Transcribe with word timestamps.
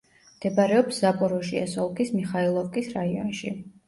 მდებარეობს 0.35 1.01
ზაპოროჟიეს 1.03 1.75
ოლქის 1.83 2.09
მიხაილოვკის 2.15 2.89
რაიონში. 2.95 3.53